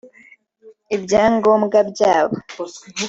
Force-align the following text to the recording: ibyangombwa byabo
ibyangombwa 0.95 1.79
byabo 1.91 2.35